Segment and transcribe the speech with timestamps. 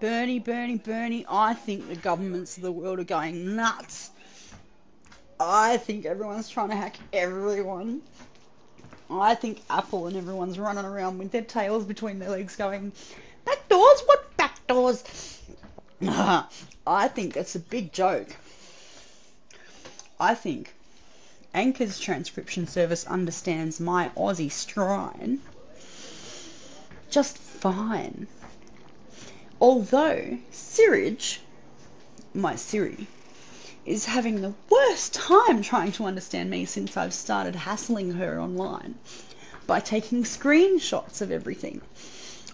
[0.00, 4.10] Bernie, Bernie, Bernie, I think the governments of the world are going nuts.
[5.38, 8.02] I think everyone's trying to hack everyone.
[9.10, 12.92] I think Apple and everyone's running around with their tails between their legs going,
[13.44, 14.02] back doors?
[14.06, 15.04] What back doors?
[16.02, 18.34] I think that's a big joke.
[20.18, 20.72] I think
[21.52, 25.38] Anchor's transcription service understands my Aussie strine
[27.14, 28.26] just fine.
[29.66, 31.40] Although Sirage,
[32.34, 33.06] my Siri,
[33.86, 38.96] is having the worst time trying to understand me since I've started hassling her online
[39.66, 41.80] by taking screenshots of everything.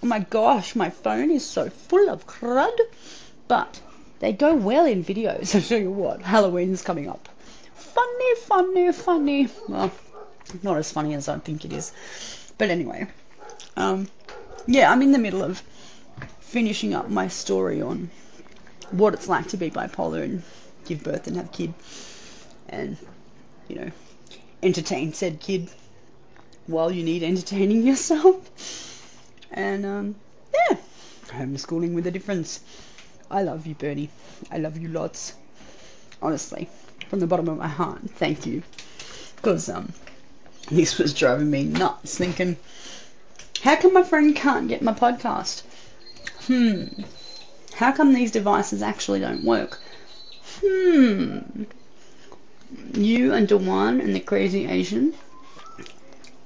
[0.05, 2.79] Oh my gosh, my phone is so full of crud,
[3.49, 3.81] but
[4.21, 5.53] they go well in videos.
[5.57, 7.29] I tell you what, Halloween's coming up.
[7.75, 9.49] Funny, funny, funny.
[9.67, 9.91] Well,
[10.63, 11.93] not as funny as I think it is.
[12.57, 13.09] But anyway,
[13.77, 14.07] um,
[14.69, 15.61] yeah, I'm in the middle of
[16.51, 18.11] finishing up my story on
[18.91, 20.43] what it's like to be bipolar and
[20.85, 21.73] give birth and have a kid
[22.69, 22.97] and,
[23.69, 23.91] you know,
[24.61, 25.71] entertain said kid
[26.67, 28.37] while you need entertaining yourself.
[29.53, 30.17] And, um,
[30.53, 30.77] yeah,
[31.29, 32.61] homeschooling with a difference.
[33.31, 34.11] I love you, Bernie.
[34.51, 35.35] I love you lots.
[36.21, 36.69] Honestly,
[37.09, 38.65] from the bottom of my heart, thank you.
[39.37, 39.93] Because, um,
[40.69, 42.57] this was driving me nuts thinking,
[43.63, 45.63] how come my friend can't get my podcast?
[46.47, 46.85] Hmm.
[47.75, 49.79] How come these devices actually don't work?
[50.61, 51.65] Hmm.
[52.95, 55.15] You and Dewan and the crazy Asian.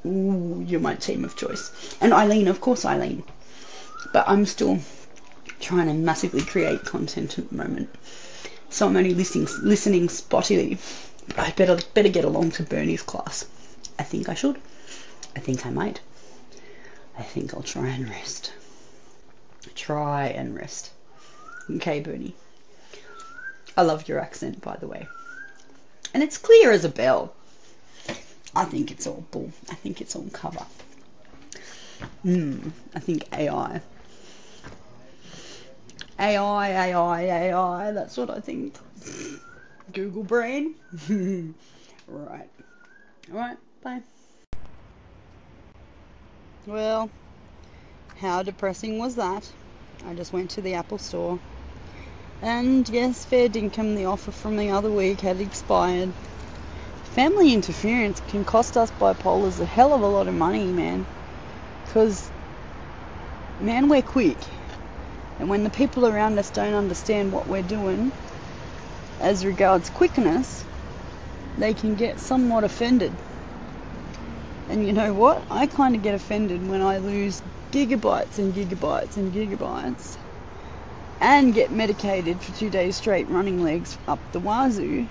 [0.06, 1.96] Ooh, you're my team of choice.
[2.00, 3.24] And Eileen, of course, Eileen.
[4.12, 4.80] But I'm still
[5.60, 7.88] trying to massively create content at the moment.
[8.70, 10.78] So I'm only listening, listening spottily.
[11.38, 13.46] I better better get along to Bernie's class.
[13.98, 14.60] I think I should.
[15.36, 16.00] I think I might.
[17.16, 18.52] I think I'll try and rest.
[19.74, 20.90] Try and rest.
[21.70, 22.34] Okay, Bernie.
[23.76, 25.08] I love your accent, by the way.
[26.12, 27.34] And it's clear as a bell.
[28.54, 29.50] I think it's all bull.
[29.70, 30.64] I think it's all cover.
[32.22, 32.70] Hmm.
[32.94, 33.80] I think AI.
[36.18, 37.92] AI, AI, AI.
[37.92, 38.76] That's what I think.
[39.92, 40.74] Google brain.
[42.06, 42.48] right.
[43.30, 44.02] Alright, bye.
[46.66, 47.10] Well,
[48.20, 49.50] how depressing was that?
[50.06, 51.40] I just went to the Apple store.
[52.42, 56.12] And yes, fair dinkum, the offer from the other week had expired.
[57.14, 61.06] Family interference can cost us bipolars a hell of a lot of money, man.
[61.84, 62.30] Because,
[63.60, 64.38] man, we're quick.
[65.38, 68.12] And when the people around us don't understand what we're doing,
[69.20, 70.64] as regards quickness,
[71.56, 73.12] they can get somewhat offended.
[74.68, 75.44] And you know what?
[75.50, 77.42] I kind of get offended when I lose
[77.74, 80.16] gigabytes and gigabytes and gigabytes
[81.20, 85.08] and get medicated for two days straight running legs up the wazoo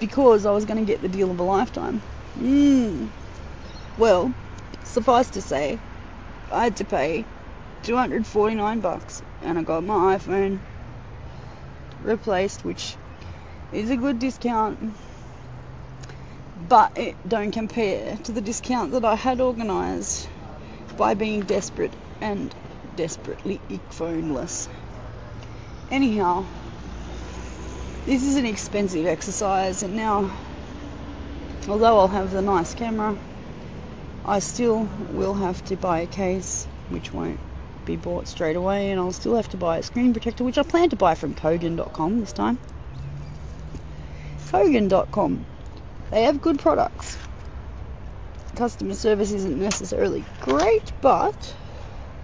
[0.00, 2.02] because I was going to get the deal of a lifetime.
[2.36, 3.10] Mm.
[3.96, 4.34] Well,
[4.82, 5.78] suffice to say,
[6.50, 7.24] I had to pay
[7.84, 10.58] 249 bucks and I got my iPhone
[12.02, 12.96] replaced, which
[13.72, 14.80] is a good discount
[16.68, 20.28] but it don't compare to the discount that I had organised
[20.96, 22.54] by being desperate and
[22.96, 23.60] desperately
[23.90, 24.68] phoneless.
[25.90, 26.44] Anyhow,
[28.06, 30.30] this is an expensive exercise, and now,
[31.68, 33.16] although I'll have the nice camera,
[34.24, 37.40] I still will have to buy a case, which won't
[37.84, 40.62] be bought straight away, and I'll still have to buy a screen protector, which I
[40.62, 42.58] plan to buy from Kogan.com this time.
[44.46, 45.44] Kogan.com
[46.14, 47.18] they have good products.
[48.54, 51.54] Customer service isn't necessarily great, but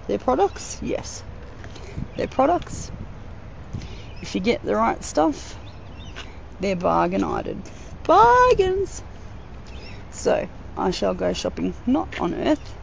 [0.06, 1.22] their products, yes.
[2.16, 2.90] Their products,
[4.22, 5.58] if you get the right stuff,
[6.60, 7.68] they're bargained.
[8.04, 9.02] Bargains!
[10.12, 12.74] So, I shall go shopping not on Earth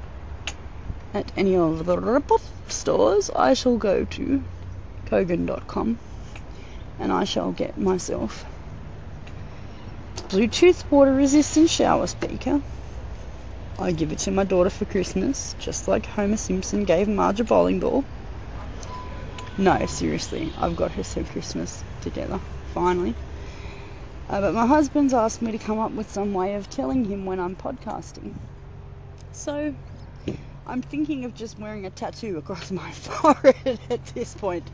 [1.13, 3.30] at any of the rip-off stores.
[3.30, 4.44] I shall go to
[5.06, 5.98] Kogan.com
[7.00, 8.45] and I shall get myself
[10.30, 12.62] Bluetooth water resistant shower speaker.
[13.79, 17.44] I give it to my daughter for Christmas, just like Homer Simpson gave Marge a
[17.44, 18.03] bowling ball.
[19.59, 22.39] No, seriously, I've got her some Christmas together,
[22.74, 23.13] finally.
[24.29, 27.27] Uh, but my husband's asked me to come up with some way of telling him
[27.27, 28.33] when I'm podcasting.
[29.31, 29.75] So,
[30.65, 34.68] I'm thinking of just wearing a tattoo across my forehead at this point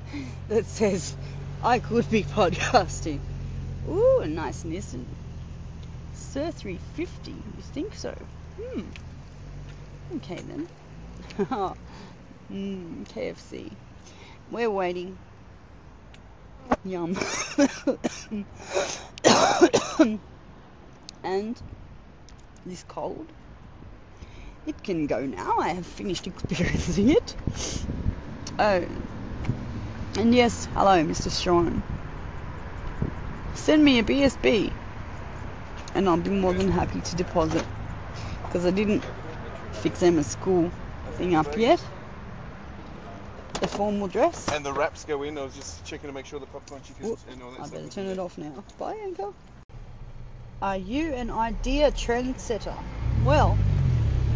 [0.48, 1.16] that says,
[1.62, 3.20] I could be podcasting.
[3.90, 5.04] Ooh, a nice Nissan.
[6.14, 8.16] Sir 350, you think so?
[8.62, 8.82] Hmm.
[10.18, 10.68] Okay then.
[12.52, 13.72] mm, KFC.
[14.52, 15.18] we're waiting.
[16.84, 17.18] Yum.
[21.24, 21.62] and
[22.66, 23.26] this cold,
[24.68, 25.56] it can go now.
[25.60, 27.36] I have finished experiencing it.
[28.60, 28.86] Oh,
[30.18, 31.32] and yes, hello, Mr.
[31.32, 31.84] Sean.
[33.56, 34.72] Send me a BSB,
[35.96, 37.66] and I'll be more than happy to deposit
[38.54, 39.04] because I didn't
[39.72, 40.70] fix Emma's school
[41.14, 41.84] thing up yet.
[43.62, 44.48] The formal dress.
[44.54, 45.40] And the wraps go in.
[45.40, 47.68] I was just checking to make sure the popcorn chicken Whoop, and all that I
[47.68, 48.64] better turn it off now.
[48.78, 49.32] Bye, Anchor.
[50.62, 52.78] Are you an idea trendsetter?
[53.26, 53.58] Well,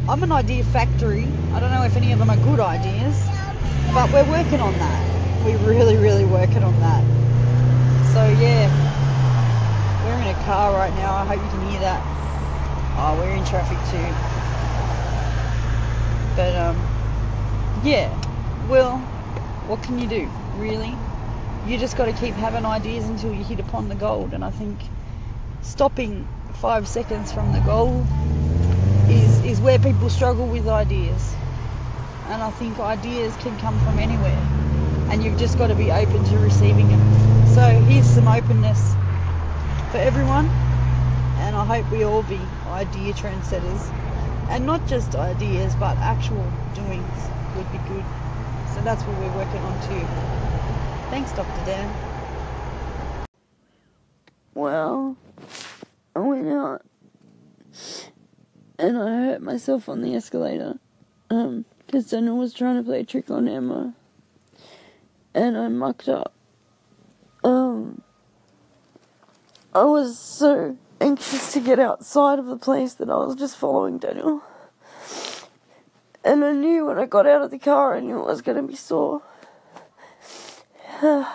[0.09, 1.27] I'm an idea factory.
[1.53, 3.29] I don't know if any of them are good ideas,
[3.93, 5.45] but we're working on that.
[5.45, 7.03] We're really, really working on that.
[8.07, 8.71] So yeah,
[10.03, 11.13] we're in a car right now.
[11.13, 12.17] I hope you can hear that.
[12.99, 14.37] Oh, we're in traffic too.
[16.35, 16.75] But um,
[17.83, 18.09] yeah.
[18.67, 18.97] Well,
[19.67, 20.27] what can you do?
[20.57, 20.95] Really?
[21.67, 24.33] You just got to keep having ideas until you hit upon the gold.
[24.33, 24.79] And I think
[25.61, 28.03] stopping five seconds from the goal
[29.09, 31.35] is is where people struggle with ideas.
[32.29, 34.41] And I think ideas can come from anywhere,
[35.11, 37.47] and you've just got to be open to receiving them.
[37.53, 38.93] So here's some openness
[39.91, 40.47] for everyone,
[41.45, 43.91] and I hope we all be idea trendsetters,
[44.49, 48.05] and not just ideas, but actual doings would be good.
[48.73, 50.05] So that's what we're working on too.
[51.09, 51.65] Thanks, Dr.
[51.65, 51.93] Dan.
[54.53, 55.17] Well,
[56.15, 56.83] I went out
[58.79, 60.79] and I hurt myself on the escalator.
[61.29, 63.93] Um, because Daniel was trying to play a trick on Emma.
[65.33, 66.33] And I mucked up.
[67.43, 68.01] Um,
[69.73, 73.97] I was so anxious to get outside of the place that I was just following
[73.97, 74.41] Daniel.
[76.23, 78.57] And I knew when I got out of the car, I knew I was going
[78.57, 79.21] to be sore.
[81.01, 81.25] and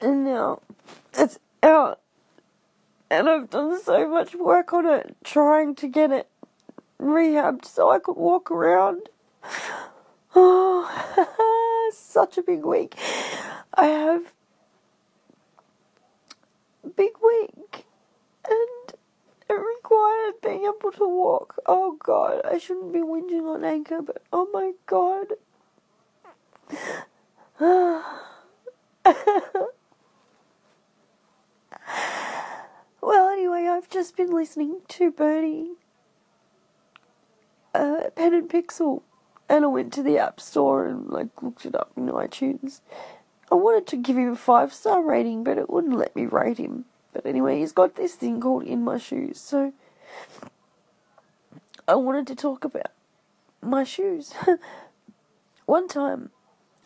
[0.00, 0.60] now
[1.14, 2.00] it's out.
[3.08, 6.28] And I've done so much work on it, trying to get it
[7.00, 9.08] rehabbed so I could walk around.
[10.34, 12.94] Oh, such a big week.
[13.74, 14.32] I have
[16.96, 17.86] big week,
[18.48, 18.94] and
[19.48, 21.56] it required being able to walk.
[21.66, 25.26] Oh God, I shouldn't be whinging on anchor, but oh my God.
[33.00, 35.74] well, anyway, I've just been listening to Bernie,
[37.74, 39.02] uh, Pen and Pixel,
[39.48, 42.80] and I went to the App Store and like looked it up in iTunes.
[43.50, 46.58] I wanted to give him a five star rating, but it wouldn't let me rate
[46.58, 46.84] him.
[47.12, 49.72] But anyway, he's got this thing called In My Shoes, so
[51.88, 52.90] I wanted to talk about
[53.62, 54.34] my shoes.
[55.66, 56.30] One time,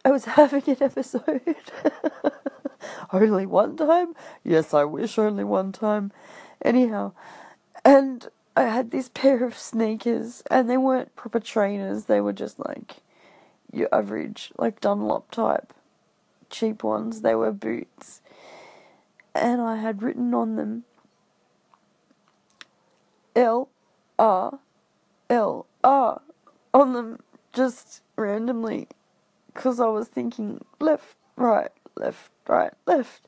[0.05, 1.57] I was having an episode.
[3.13, 4.15] only one time?
[4.45, 6.13] Yes, I wish only one time.
[6.63, 7.13] Anyhow,
[7.85, 12.59] and I had this pair of sneakers, and they weren't proper trainers, they were just
[12.59, 12.97] like
[13.73, 15.73] your average, like Dunlop type,
[16.51, 17.23] cheap ones.
[17.23, 18.21] They were boots.
[19.35, 20.85] And I had written on them
[23.37, 23.69] L
[24.19, 24.59] R
[25.29, 26.21] L R
[26.75, 27.21] on them
[27.53, 28.89] just randomly
[29.47, 33.27] because I was thinking left, right, left, right, left.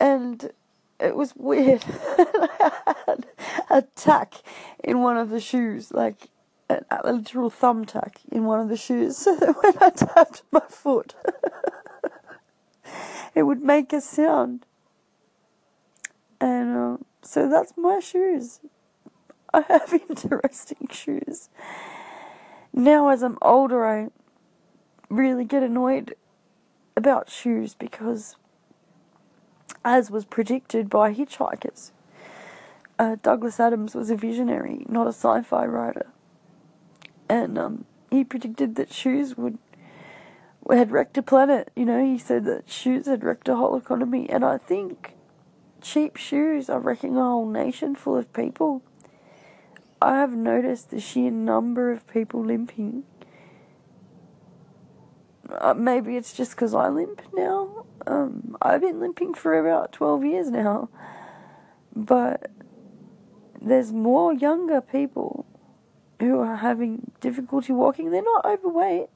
[0.00, 0.50] And
[0.98, 1.84] it was weird.
[2.18, 3.26] I had
[3.70, 4.34] a tack
[4.82, 6.28] in one of the shoes, like
[6.68, 11.14] a, literal thumbtack in one of the shoes, so that when I tapped my foot,
[13.34, 14.66] it would make a sound.
[16.40, 18.60] And uh, so that's my shoes.
[19.54, 21.48] I have interesting shoes.
[22.72, 24.08] Now, as I'm older, I
[25.08, 26.14] really get annoyed
[26.96, 28.36] about shoes because,
[29.84, 31.90] as was predicted by hitchhikers,
[32.98, 36.06] uh, Douglas Adams was a visionary, not a sci fi writer.
[37.28, 39.58] And um, he predicted that shoes would
[40.76, 41.70] had wrecked a planet.
[41.76, 44.28] You know, he said that shoes had wrecked a whole economy.
[44.28, 45.14] And I think
[45.80, 48.82] cheap shoes are wrecking a whole nation full of people.
[50.00, 53.04] I have noticed the sheer number of people limping.
[55.48, 57.86] Uh, maybe it's just because I limp now.
[58.06, 60.88] Um, I've been limping for about 12 years now.
[61.94, 62.50] But
[63.60, 65.46] there's more younger people
[66.18, 68.10] who are having difficulty walking.
[68.10, 69.08] They're not overweight.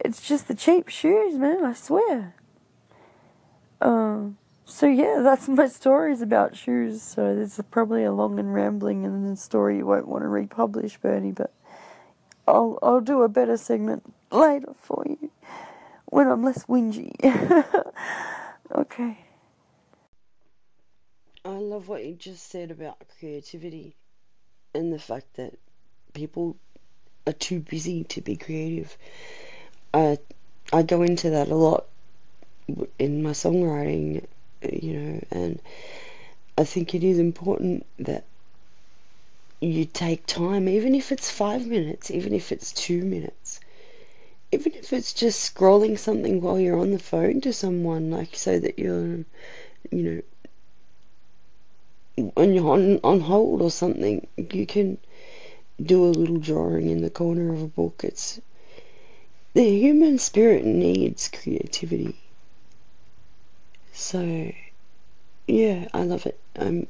[0.00, 2.34] It's just the cheap shoes, man, I swear.
[3.80, 7.02] Um, so yeah, that's my stories about shoes.
[7.02, 10.28] So this is probably a long and rambling and a story you won't want to
[10.28, 11.52] republish, Bernie, but
[12.46, 15.30] I'll I'll do a better segment later for you
[16.06, 17.12] when I'm less whingy.
[18.74, 19.18] okay.
[21.44, 23.96] I love what you just said about creativity
[24.74, 25.58] and the fact that
[26.14, 26.56] people
[27.26, 28.96] are too busy to be creative.
[29.94, 30.18] I
[30.72, 31.86] I go into that a lot
[32.98, 34.24] in my songwriting,
[34.62, 35.60] you know, and
[36.58, 38.24] I think it is important that
[39.60, 43.60] you take time, even if it's five minutes, even if it's two minutes,
[44.50, 48.58] even if it's just scrolling something while you're on the phone to someone, like so
[48.58, 49.24] that you're,
[49.92, 50.22] you
[52.16, 54.98] know, when you're on, on hold or something, you can
[55.80, 58.02] do a little drawing in the corner of a book.
[58.04, 58.40] It's
[59.54, 62.16] the human spirit needs creativity.
[63.92, 64.52] So,
[65.46, 66.38] yeah, I love it.
[66.56, 66.88] I'm,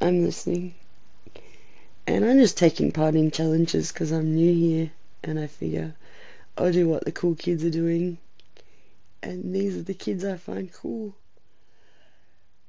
[0.00, 0.74] I'm listening,
[2.06, 4.90] and I'm just taking part in challenges because I'm new here,
[5.22, 5.94] and I figure
[6.56, 8.16] I'll do what the cool kids are doing,
[9.22, 11.14] and these are the kids I find cool.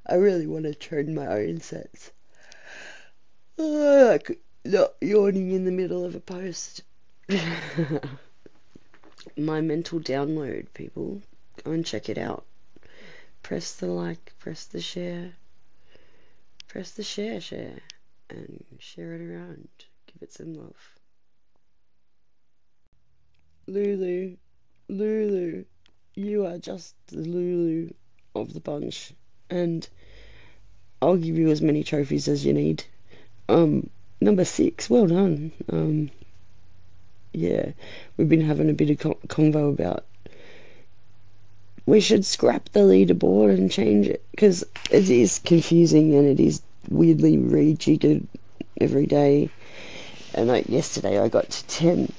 [0.05, 2.11] I really want to turn my own sets.
[3.59, 4.19] Uh,
[4.65, 6.83] not yawning in the middle of a post.
[9.35, 11.21] my mental download, people.
[11.63, 12.45] Go and check it out.
[13.43, 15.31] Press the like, press the share,
[16.67, 17.79] press the share, share,
[18.29, 19.69] and share it around.
[20.07, 20.99] Give it some love.
[23.67, 24.37] Lulu,
[24.87, 25.65] Lulu,
[26.15, 27.89] you are just the Lulu
[28.35, 29.13] of the bunch,
[29.49, 29.87] and
[31.01, 32.83] I'll give you as many trophies as you need.
[33.49, 35.51] Um, number six, well done.
[35.71, 36.11] Um,
[37.37, 37.71] yeah,
[38.15, 40.05] we've been having a bit of convo about
[41.87, 46.61] we should scrap the leaderboard and change it because it is confusing and it is
[46.89, 48.27] weirdly rejiggered
[48.79, 49.49] every day.
[50.33, 52.11] And like yesterday, I got to ten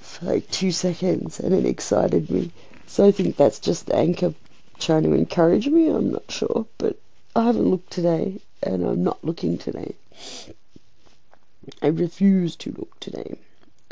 [0.00, 2.52] for like two seconds, and it excited me.
[2.86, 4.34] So I think that's just Anchor
[4.78, 5.88] trying to encourage me.
[5.88, 6.96] I'm not sure, but
[7.34, 9.96] I haven't looked today, and I'm not looking today.
[11.82, 13.38] I refuse to look today.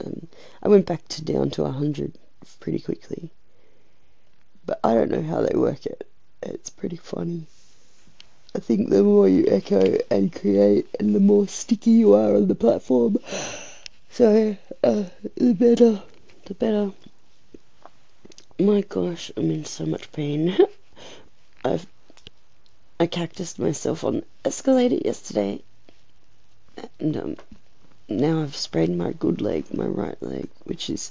[0.04, 0.28] Um,
[0.62, 2.18] I went back to down to 100
[2.60, 3.30] pretty quickly.
[4.64, 6.08] But I don't know how they work it.
[6.42, 7.46] It's pretty funny.
[8.54, 12.48] I think the more you echo and create, and the more sticky you are on
[12.48, 13.18] the platform,
[14.10, 15.04] so uh,
[15.36, 16.02] the better,
[16.46, 16.92] the better.
[18.58, 20.56] My gosh, I'm in so much pain.
[21.64, 21.86] I've
[22.98, 25.60] I cactused myself on escalator yesterday,
[26.98, 27.36] and um,
[28.08, 31.10] now I've sprained my good leg, my right leg, which is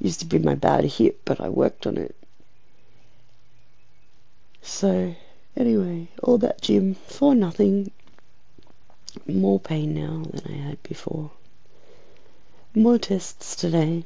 [0.00, 2.16] used to be my bad hip, but I worked on it.
[4.62, 5.14] So,
[5.56, 7.92] anyway, all that gym for nothing.
[9.26, 11.30] More pain now than I had before.
[12.74, 14.04] More tests today.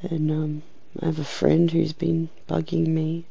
[0.00, 0.62] And um,
[1.02, 3.26] I have a friend who's been bugging me.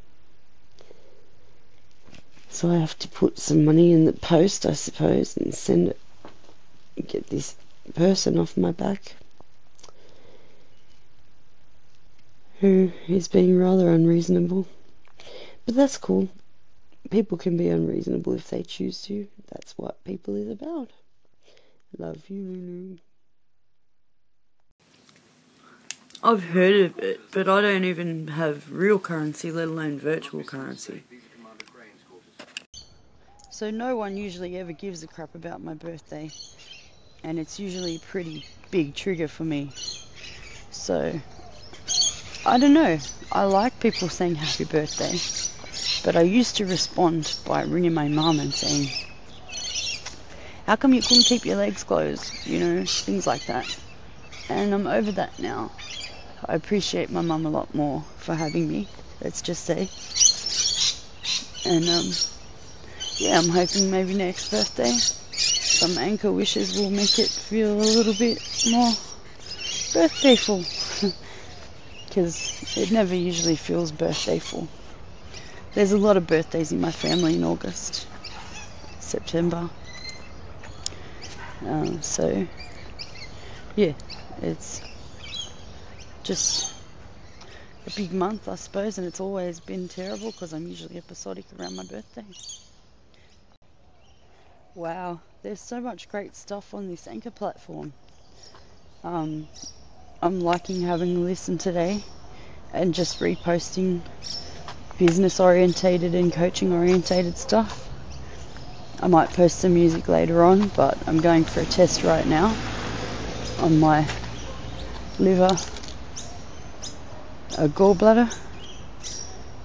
[2.49, 5.99] So I have to put some money in the post, I suppose, and send it
[7.01, 7.55] get this
[7.93, 9.15] person off my back
[12.59, 14.67] who is being rather unreasonable.
[15.65, 16.29] But that's cool.
[17.09, 19.27] People can be unreasonable if they choose to.
[19.51, 20.91] That's what people is about.
[21.97, 22.97] Love you, Lulu.
[26.23, 31.03] I've heard of it, but I don't even have real currency, let alone virtual currency.
[33.51, 36.31] So no one usually ever gives a crap about my birthday
[37.23, 39.69] and it's usually a pretty big trigger for me.
[40.71, 41.19] So,
[42.45, 42.97] I don't know.
[43.31, 45.17] I like people saying happy birthday,
[46.05, 48.87] but I used to respond by ringing my mum and saying,
[50.65, 52.47] How come you couldn't keep your legs closed?
[52.47, 53.65] You know, things like that.
[54.49, 55.71] And I'm over that now.
[56.45, 58.87] I appreciate my mum a lot more for having me,
[59.21, 59.89] let's just say.
[61.65, 62.11] And um,
[63.17, 64.93] yeah, I'm hoping maybe next birthday
[65.77, 68.91] some anchor wishes will make it feel a little bit more
[69.93, 70.65] birthdayful.
[72.07, 74.69] Because it never usually feels birthdayful.
[75.73, 78.07] There's a lot of birthdays in my family in August,
[78.99, 79.71] September.
[81.61, 82.47] Um, so,
[83.75, 83.93] yeah,
[84.37, 84.81] it's
[86.23, 86.75] just
[87.87, 91.75] a big month, I suppose, and it's always been terrible because I'm usually episodic around
[91.75, 92.25] my birthday.
[94.73, 97.93] Wow, there's so much great stuff on this Anchor platform.
[99.01, 99.47] Um,
[100.21, 102.03] I'm liking having a listen today
[102.73, 104.01] and just reposting
[104.99, 107.89] business orientated and coaching orientated stuff.
[109.01, 112.53] I might post some music later on, but I'm going for a test right now
[113.61, 114.05] on my
[115.17, 115.55] liver
[117.57, 118.29] a gallbladder.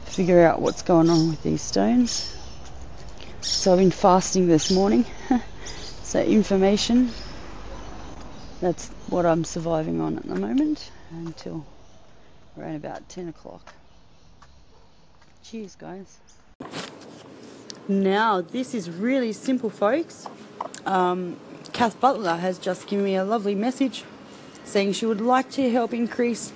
[0.04, 2.32] Figure out what's going on with these stones.
[3.40, 5.04] So I've been fasting this morning.
[6.12, 7.10] so information.
[8.60, 11.64] That's what I'm surviving on at the moment until
[12.58, 13.72] around about 10 o'clock.
[15.42, 16.18] Cheers, guys.
[17.88, 20.26] Now, this is really simple, folks.
[20.84, 21.38] Um,
[21.72, 24.04] Kath Butler has just given me a lovely message
[24.64, 26.52] saying she would like to help increase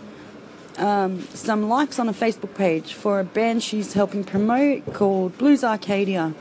[0.77, 5.65] um, some likes on a Facebook page for a band she's helping promote called Blues
[5.65, 6.35] Arcadia.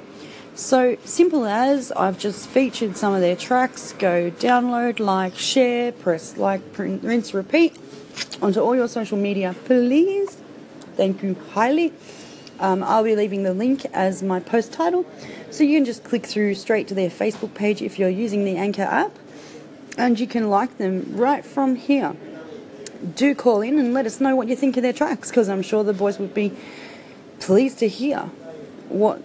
[0.56, 3.92] So simple as I've just featured some of their tracks.
[3.92, 7.78] Go download, like, share, press like, rinse, repeat
[8.42, 10.38] onto all your social media, please.
[10.96, 11.92] Thank you highly.
[12.58, 15.06] Um, I'll be leaving the link as my post title,
[15.52, 18.56] so you can just click through straight to their Facebook page if you're using the
[18.56, 19.12] Anchor app,
[19.98, 22.16] and you can like them right from here.
[23.14, 25.62] Do call in and let us know what you think of their tracks, because I'm
[25.62, 26.54] sure the boys would be
[27.42, 28.20] pleased to hear
[28.88, 29.22] what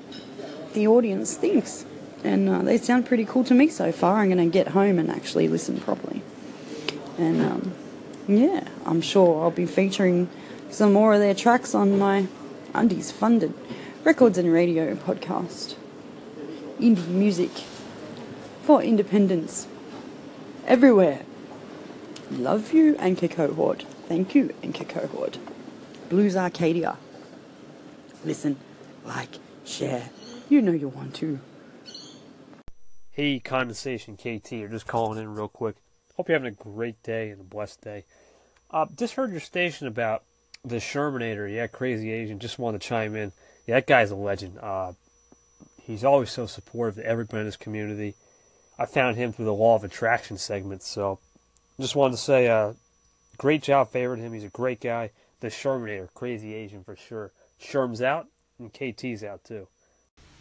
[0.75, 1.85] the audience thinks.
[2.23, 4.19] And uh, they sound pretty cool to me so far.
[4.19, 6.23] I'm going to get home and actually listen properly.
[7.19, 7.75] And um,
[8.29, 10.29] yeah, I'm sure I'll be featuring
[10.69, 12.27] some more of their tracks on my
[12.75, 13.53] Undies funded
[14.05, 15.75] records and radio podcast.
[16.79, 17.51] Indie music
[18.63, 19.67] for independence
[20.67, 21.23] everywhere.
[22.31, 23.83] Love you, Anchor Cohort.
[24.07, 25.39] Thank you, Anchor Cohort.
[26.09, 26.97] Blues Arcadia.
[28.25, 28.57] Listen,
[29.05, 30.11] like, share.
[30.51, 31.39] You know you want to.
[33.13, 35.77] Hey, Condensation KT, you're just calling in real quick.
[36.17, 38.05] Hope you're having a great day and a blessed day.
[38.69, 40.25] Uh, just heard your station about
[40.65, 43.31] the Shermanator, yeah, crazy Asian, just wanted to chime in.
[43.65, 44.59] Yeah, that guy's a legend.
[44.59, 44.95] Uh,
[45.81, 48.17] he's always so supportive of everybody in his community.
[48.77, 51.21] I found him through the Law of Attraction segment, so
[51.79, 52.73] just wanted to say, uh,
[53.39, 54.33] great job favoring him.
[54.33, 55.13] He's a great guy.
[55.39, 57.31] The Shermanator, crazy Asian for sure.
[57.61, 58.27] Sherm's out,
[58.59, 59.69] and KT's out too.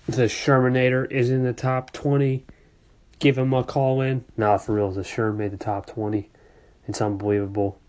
[0.10, 2.44] The Shermanator is in the top 20.
[3.20, 4.26] Give him a call in.
[4.36, 6.32] Nah, for real, the Sherm made the top 20.
[6.88, 7.80] It's unbelievable.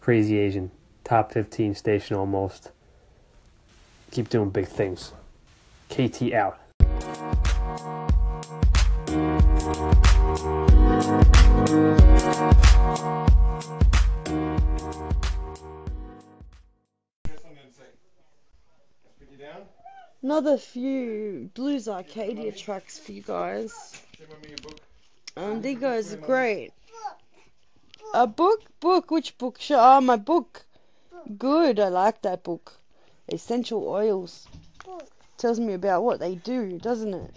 [0.00, 0.72] Crazy Asian
[1.04, 2.72] top 15 station almost.
[4.10, 5.12] Keep doing big things.
[5.88, 6.58] KT out.
[20.22, 24.00] Another few Blues Arcadia tracks for you guys.
[25.36, 26.72] Um, these guys are great.
[28.14, 28.62] A book?
[28.78, 29.10] Book?
[29.10, 29.58] Which book?
[29.72, 30.64] Ah, oh, my book.
[31.38, 32.72] Good, I like that book.
[33.28, 34.46] Essential oils.
[35.38, 37.34] Tells me about what they do, doesn't it?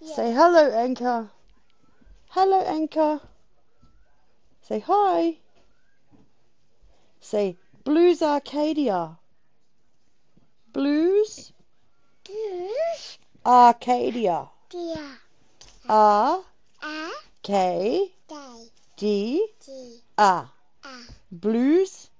[0.00, 0.14] Yeah.
[0.16, 1.30] Say hello, Anchor.
[2.30, 3.20] Hello, Anchor.
[4.62, 5.36] Say hi.
[7.20, 9.18] Say Blues Arcadia.
[10.72, 11.53] Blues?
[12.34, 13.18] Blues?
[13.46, 14.48] Arcadia.
[14.72, 15.14] Yeah.
[15.88, 16.44] R.
[16.82, 17.10] A.
[17.44, 18.10] K.
[18.96, 19.46] D.
[19.64, 20.00] D.
[20.18, 20.46] A.
[21.30, 22.10] Blues?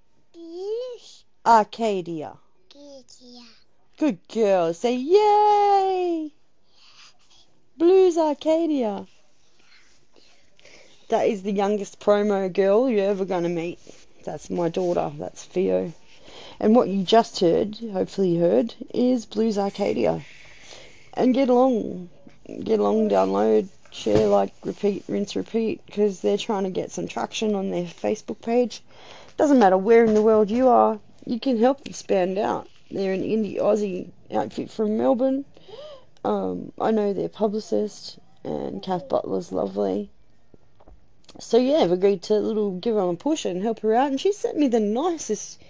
[1.44, 2.32] Arcadia.
[2.76, 3.42] Arcadia.
[3.98, 4.72] Good girl.
[4.72, 6.30] Say yay!
[7.76, 9.06] Blues Arcadia.
[11.08, 13.80] That is the youngest promo girl you're ever going to meet.
[14.24, 15.10] That's my daughter.
[15.18, 15.92] That's Theo.
[16.60, 20.22] And what you just heard, hopefully you heard, is Blues Arcadia.
[21.14, 22.10] And get along.
[22.46, 27.54] Get along, download, share, like, repeat, rinse, repeat, because they're trying to get some traction
[27.54, 28.82] on their Facebook page.
[29.36, 32.68] Doesn't matter where in the world you are, you can help stand out.
[32.90, 35.44] They're an indie Aussie outfit from Melbourne.
[36.24, 40.10] Um, I know their publicist, and Kath Butler's lovely.
[41.40, 44.20] So yeah, I've agreed to little give her a push and help her out, and
[44.20, 45.60] she sent me the nicest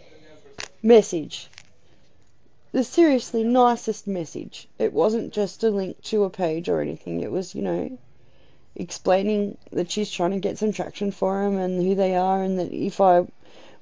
[0.83, 1.49] message.
[2.73, 4.69] The seriously nicest message.
[4.79, 7.21] It wasn't just a link to a page or anything.
[7.21, 7.99] It was, you know,
[8.75, 12.59] explaining that she's trying to get some traction for them and who they are, and
[12.59, 13.27] that if I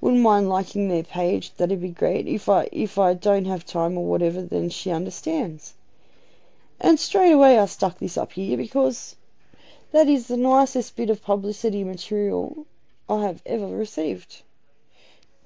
[0.03, 1.55] wouldn't mind liking their page.
[1.55, 2.27] That'd be great.
[2.27, 5.75] If I if I don't have time or whatever, then she understands.
[6.81, 9.15] And straight away I stuck this up here because
[9.93, 12.67] that is the nicest bit of publicity material
[13.09, 14.43] I have ever received.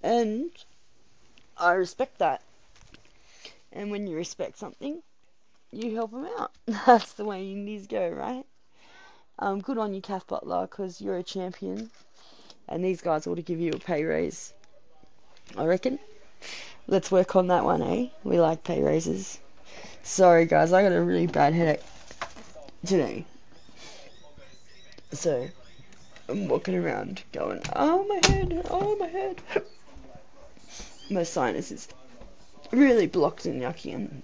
[0.02, 0.50] And
[1.58, 2.42] I respect that.
[3.72, 5.02] And when you respect something,
[5.72, 6.52] you help them out.
[6.86, 8.44] That's the way indies go, right?
[9.38, 11.90] Um, good on you, Kath Butler, because you're a champion
[12.68, 14.52] and these guys ought to give you a pay raise.
[15.56, 15.98] I reckon.
[16.88, 18.08] Let's work on that one, eh?
[18.24, 19.38] We like pay raises.
[20.02, 21.82] Sorry, guys, I got a really bad headache
[22.84, 23.24] today.
[25.12, 25.48] So,
[26.28, 29.42] I'm walking around going, oh my head, oh my head.
[31.10, 31.88] my sinus is
[32.72, 34.22] really blocked and yucky and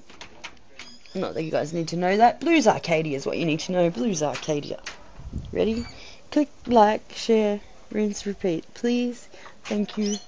[1.15, 2.41] not that you guys need to know that.
[2.41, 3.91] Blues Arcadia is what you need to know.
[3.91, 4.81] Blues Arcadia.
[5.53, 5.85] Ready?
[6.31, 8.65] Click like, share, rinse, repeat.
[8.73, 9.29] Please.
[9.65, 10.19] Thank you.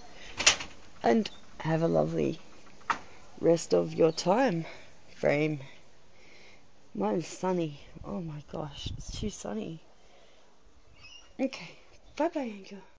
[1.02, 2.38] And have a lovely
[3.40, 4.66] rest of your time
[5.16, 5.60] frame.
[6.94, 7.80] Mine's sunny.
[8.04, 9.80] Oh my gosh, it's too sunny.
[11.40, 11.70] Okay.
[12.16, 12.78] Bye bye, Angel.